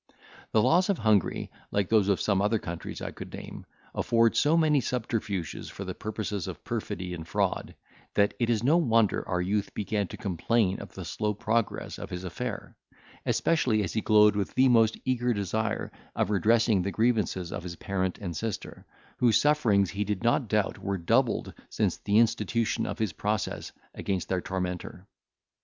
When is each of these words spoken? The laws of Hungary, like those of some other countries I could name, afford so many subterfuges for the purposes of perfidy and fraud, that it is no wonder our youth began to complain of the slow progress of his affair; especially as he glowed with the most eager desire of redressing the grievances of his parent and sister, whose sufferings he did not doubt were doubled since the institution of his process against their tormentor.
The 0.51 0.63
laws 0.63 0.89
of 0.89 0.97
Hungary, 0.97 1.51
like 1.69 1.87
those 1.89 2.09
of 2.09 2.19
some 2.19 2.41
other 2.41 2.57
countries 2.57 3.03
I 3.03 3.11
could 3.11 3.31
name, 3.31 3.67
afford 3.93 4.35
so 4.35 4.57
many 4.57 4.81
subterfuges 4.81 5.69
for 5.69 5.85
the 5.85 5.93
purposes 5.93 6.47
of 6.47 6.63
perfidy 6.63 7.13
and 7.13 7.27
fraud, 7.27 7.75
that 8.15 8.33
it 8.39 8.49
is 8.49 8.63
no 8.63 8.77
wonder 8.77 9.23
our 9.27 9.39
youth 9.43 9.75
began 9.75 10.07
to 10.07 10.17
complain 10.17 10.79
of 10.79 10.91
the 10.95 11.05
slow 11.05 11.35
progress 11.35 11.99
of 11.99 12.09
his 12.09 12.23
affair; 12.23 12.75
especially 13.27 13.83
as 13.83 13.93
he 13.93 14.01
glowed 14.01 14.35
with 14.35 14.55
the 14.55 14.69
most 14.69 14.97
eager 15.05 15.35
desire 15.35 15.91
of 16.15 16.31
redressing 16.31 16.81
the 16.81 16.89
grievances 16.89 17.51
of 17.51 17.61
his 17.61 17.75
parent 17.75 18.17
and 18.17 18.35
sister, 18.35 18.87
whose 19.19 19.39
sufferings 19.39 19.91
he 19.91 20.03
did 20.03 20.23
not 20.23 20.47
doubt 20.49 20.79
were 20.79 20.97
doubled 20.97 21.53
since 21.69 21.97
the 21.97 22.17
institution 22.17 22.87
of 22.87 22.97
his 22.97 23.13
process 23.13 23.71
against 23.93 24.29
their 24.29 24.41
tormentor. 24.41 25.05